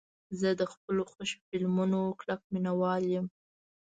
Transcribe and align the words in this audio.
زه 0.39 0.49
د 0.59 0.63
خپلو 0.73 1.01
خوښې 1.11 1.39
فلمونو 1.47 1.99
کلک 2.19 2.41
مینهوال 2.53 3.03
یم. 3.13 3.25